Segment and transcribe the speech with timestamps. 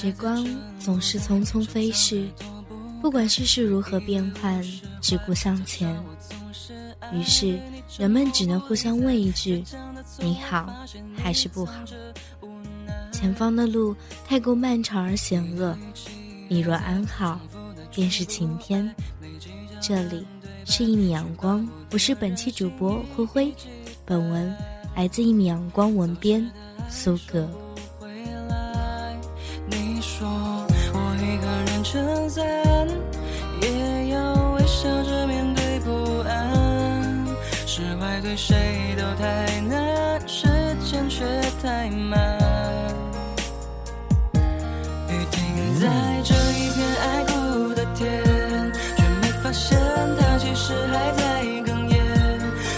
[0.00, 0.46] 时光
[0.78, 2.28] 总是匆匆飞逝，
[3.02, 4.62] 不管世事如何变幻，
[5.00, 5.92] 只顾向前。
[7.12, 7.58] 于是，
[7.98, 9.64] 人们只能互相问一句
[10.22, 10.72] ：“你好，
[11.16, 11.82] 还是不好？”
[13.10, 13.92] 前方的路
[14.24, 15.76] 太过漫长而险恶，
[16.46, 17.40] 你若安好，
[17.92, 18.94] 便是晴天。
[19.80, 20.24] 这里
[20.64, 23.52] 是一米阳光，我是本期主播灰灰。
[24.04, 24.56] 本文
[24.94, 26.48] 来自一米阳光文编
[26.88, 27.50] 苏格。
[37.78, 40.48] 释怀对谁都太难，时
[40.84, 41.24] 间却
[41.62, 42.36] 太慢。
[45.08, 45.86] 雨停在
[46.24, 48.20] 这一片爱哭的天，
[48.96, 49.78] 却没发现
[50.18, 52.04] 它其实还在哽咽。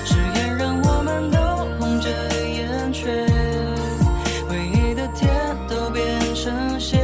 [0.05, 1.39] 誓言让我们都
[1.79, 2.11] 红着
[2.47, 3.27] 眼圈，
[4.51, 5.31] 回忆的天
[5.67, 7.01] 都变成线。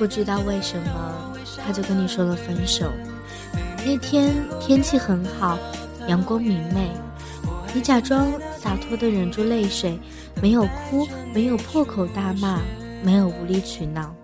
[0.00, 2.90] 不知道为什么，他就跟你说了分手。
[3.84, 5.58] 那天天气很好，
[6.06, 6.90] 阳光明媚，
[7.74, 9.98] 你假装洒脱的忍住泪水，
[10.40, 12.60] 没有哭，没有破口大骂，
[13.02, 14.14] 没有无理取闹。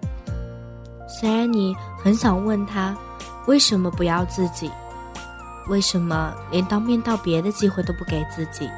[1.08, 2.96] 虽然你很想问他，
[3.46, 4.70] 为什么不要自己？
[5.68, 8.68] 为什么连当面道别的机会都不给自己？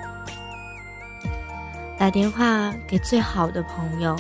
[1.99, 4.17] 打电话给最好的朋友，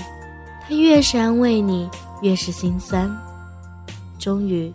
[0.69, 1.89] 他越是安慰你。
[2.23, 3.11] 越是心酸，
[4.21, 4.71] 终于，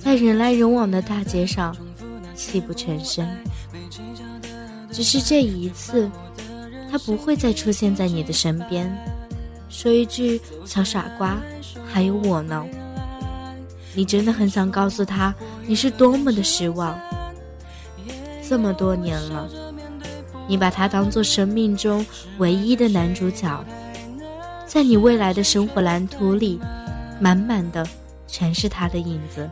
[0.00, 1.74] 在人来人往的大街上，
[2.34, 3.24] 泣不成声。
[4.90, 6.10] 只是这一次，
[6.90, 8.92] 他不会再出现在你的身边，
[9.68, 11.38] 说一句“小傻瓜”，
[11.86, 12.66] 还有我呢。
[13.94, 15.32] 你真的很想告诉他，
[15.66, 16.98] 你是多么的失望。
[18.42, 19.48] 这么多年了，
[20.48, 22.04] 你把他当做生命中
[22.38, 23.64] 唯一的男主角，
[24.66, 26.58] 在你未来的生活蓝图里。
[27.22, 27.86] 满满的
[28.30, 29.50] 全是他的影子，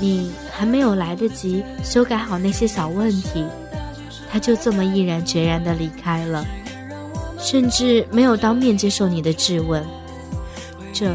[0.00, 3.44] 你还没有来得及修改好那些小问题，
[4.30, 6.44] 他就这么毅然决然的离开了，
[7.38, 9.84] 甚至没有当面接受你的质问。
[10.92, 11.14] 这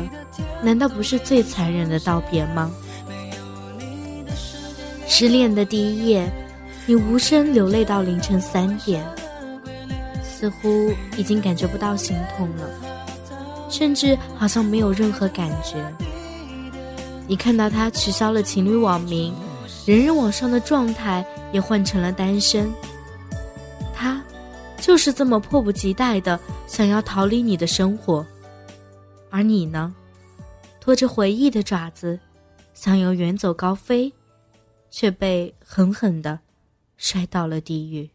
[0.62, 2.72] 难道不是最残忍的道别吗？
[5.08, 6.32] 失恋的第一夜，
[6.86, 9.04] 你无声流泪到凌晨三点，
[10.24, 12.70] 似乎已经感觉不到心痛了。
[13.70, 15.78] 甚至好像没有任何感觉。
[17.28, 19.34] 你看到他取消了情侣网名，
[19.86, 22.70] 人人网上的状态也换成了单身。
[23.94, 24.22] 他
[24.80, 28.26] 就是这么迫不及待的想要逃离你的生活，
[29.30, 29.94] 而你呢，
[30.80, 32.20] 拖着回忆的爪子，
[32.74, 34.12] 想要远走高飞，
[34.90, 36.40] 却被狠狠的
[36.98, 38.10] 摔到了地狱。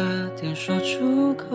[0.00, 0.06] 差
[0.40, 1.46] 点说出口，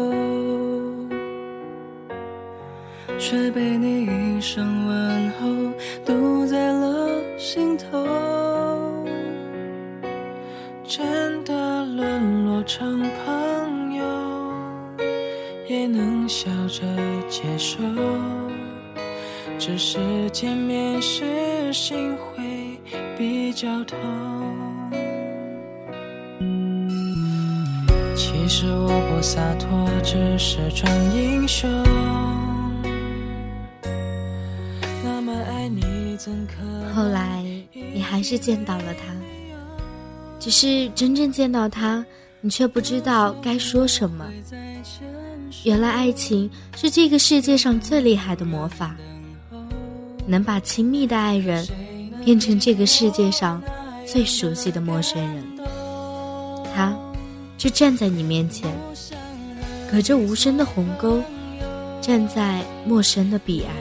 [3.18, 5.74] 却被你一声问候
[6.06, 7.10] 堵在了
[7.40, 8.06] 心头。
[10.84, 14.04] 真的沦落成朋友，
[15.68, 16.84] 也能笑着
[17.28, 17.80] 接受。
[19.58, 22.80] 只是见面时心会
[23.18, 23.98] 比较痛。
[28.16, 31.70] 其实我不洒脱，只是装英雄。
[35.04, 36.64] 那么爱你，怎可
[36.94, 37.44] 后来
[37.94, 39.14] 你还是见到了他，
[40.40, 42.06] 只是真正见到他，
[42.40, 44.26] 你却不知道该说什么。
[45.64, 48.96] 原来爱情是这个世界上最厉害的魔法。
[50.28, 51.68] 能把亲密的爱人
[52.24, 53.62] 变成这个世界上
[54.08, 55.44] 最熟悉的陌生人，
[57.57, 58.69] 就站在你面前，
[59.92, 61.22] 隔着无声的鸿沟，
[62.02, 63.74] 站在陌生的彼岸，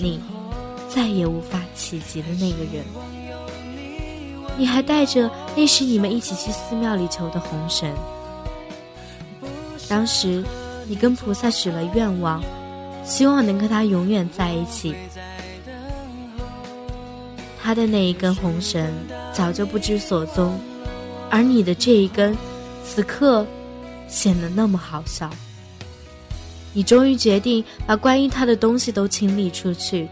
[0.00, 0.20] 你
[0.88, 2.84] 再也无法企及的那个人。
[4.56, 7.90] 你还带着那时你们一起去寺庙里求的红绳，
[9.88, 10.44] 当时
[10.86, 12.42] 你跟菩萨许了愿望。
[13.02, 14.94] 希望能跟他永远在一起。
[17.60, 18.92] 他的那一根红绳
[19.32, 20.60] 早就不知所踪，
[21.30, 22.36] 而你的这一根，
[22.84, 23.46] 此刻
[24.08, 25.30] 显得那么好笑。
[26.74, 30.06] 你终于决定把关于他的东西都清理出去。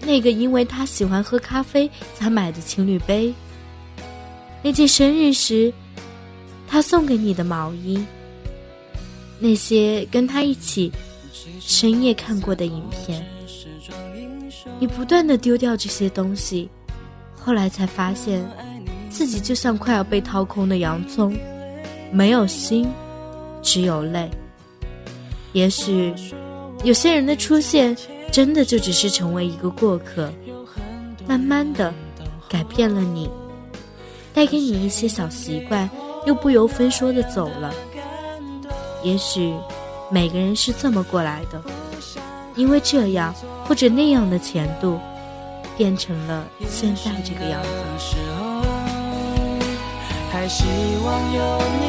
[0.00, 3.34] 那个因为他喜欢喝咖啡才买的情侣杯，
[4.62, 5.72] 那件生日时
[6.66, 8.02] 他送给你的毛衣，
[9.38, 10.90] 那些跟他一起。
[11.60, 13.24] 深夜看过的影片，
[14.78, 16.68] 你不断的丢掉这些东西，
[17.36, 18.44] 后来才发现，
[19.16, 21.34] 自己就像快要被掏空的洋葱，
[22.12, 22.86] 没有心，
[23.62, 24.28] 只有泪。
[25.54, 26.12] 也许，
[26.84, 27.96] 有些人的出现，
[28.30, 30.30] 真的就只是成为一个过客，
[31.26, 31.94] 慢慢的
[32.46, 33.30] 改变了你，
[34.34, 35.88] 带给你一些小习惯，
[36.26, 37.72] 又不由分说的走了。
[39.02, 39.54] 也许。
[40.08, 41.60] 每个人是这么过来的，
[42.54, 43.34] 因为这样
[43.64, 45.00] 或者那样的前度，
[45.76, 47.60] 变成了现在这个样
[47.98, 48.45] 子。
[50.46, 50.64] 还希
[51.04, 51.40] 望有
[51.80, 51.84] 你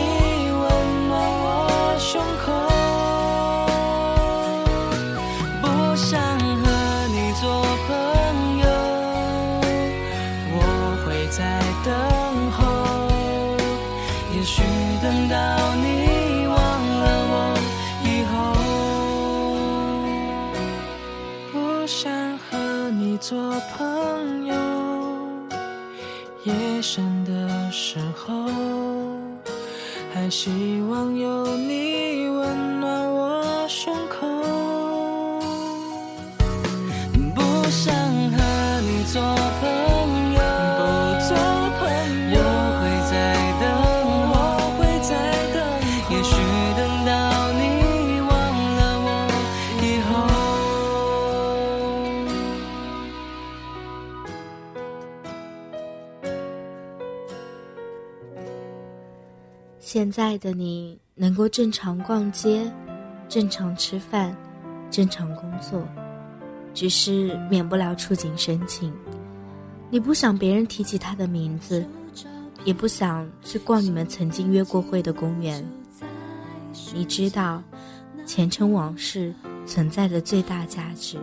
[0.50, 0.62] 温
[1.08, 1.14] 暖
[1.44, 1.46] 我
[2.00, 2.48] 胸口，
[5.62, 5.66] 不
[5.96, 6.66] 想和
[7.14, 7.46] 你做
[7.86, 7.94] 朋
[8.58, 8.66] 友，
[10.58, 10.60] 我
[11.06, 11.40] 会在
[11.86, 11.94] 等
[12.50, 12.58] 候，
[14.36, 14.64] 也许
[15.04, 15.36] 等到
[15.76, 17.36] 你忘了我
[18.04, 18.34] 以后，
[21.54, 21.56] 不
[21.86, 22.10] 想
[22.50, 22.58] 和
[22.90, 23.16] 你。
[23.20, 23.38] 做
[23.76, 24.56] 朋友，
[26.44, 28.46] 夜深的时候，
[30.14, 32.07] 还希望有你
[59.90, 62.70] 现在的你能够正常逛街、
[63.30, 64.36] 正常吃饭、
[64.92, 65.82] 正常工作，
[66.74, 68.94] 只是免不了触景生情。
[69.90, 71.88] 你不想别人提起他的名字，
[72.66, 75.66] 也不想去逛你们曾经约过会的公园。
[76.94, 77.64] 你知道，
[78.26, 79.34] 前尘往事
[79.66, 81.18] 存在的最大价值，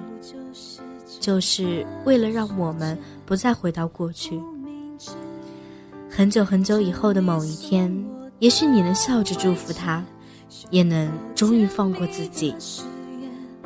[1.21, 4.41] 就是为了让我们不再回到过去。
[6.09, 8.14] 很久很久以后的某一天。
[8.39, 10.05] 也许你能笑着祝福他，
[10.71, 12.55] 也能终于放过自己。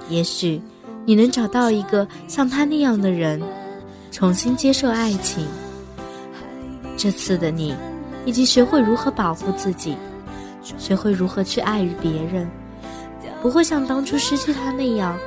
[0.08, 0.60] 也许
[1.04, 3.42] 你能找到一个像他那样的人，
[4.10, 5.46] 重新接受爱情。
[6.96, 7.75] 这次的你，
[8.25, 9.96] 已经学会如何保护自己，
[10.76, 12.48] 学会如何去爱与别人，
[13.42, 15.18] 不会像当初失去他那样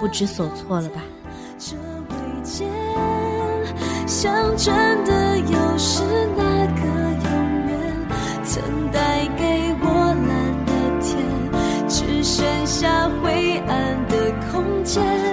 [0.00, 1.02] 不知所措了吧？
[4.06, 6.02] 像真的有时
[6.36, 6.49] 那
[12.70, 15.29] 下灰暗的空间。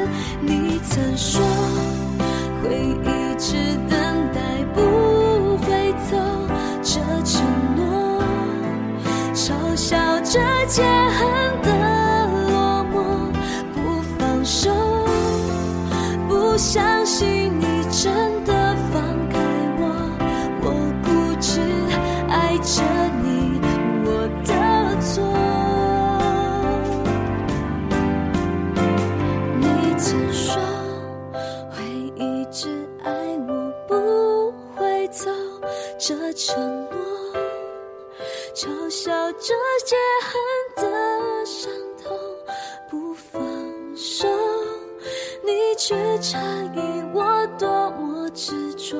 [45.88, 46.38] 去诧
[46.75, 46.79] 异
[47.13, 48.98] 我多么执着，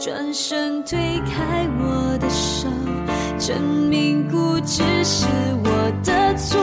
[0.00, 2.66] 转身推开我的手，
[3.38, 5.28] 证明固执是
[5.62, 6.58] 我的错。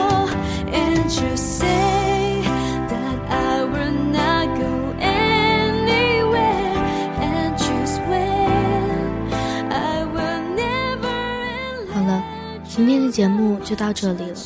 [0.70, 2.42] And you say
[2.86, 6.76] that I will not go anywhere,
[7.22, 8.50] and you swear
[9.70, 11.94] I will never.
[11.94, 12.22] 好了，
[12.68, 14.36] 今天的节目就到这里了，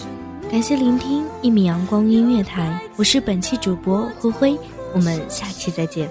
[0.48, 4.56] 感谢聆听一米阳光音乐台，我是本期主播灰灰，
[4.94, 6.10] 我们下期再见。